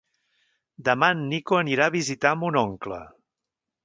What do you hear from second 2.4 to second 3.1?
mon oncle.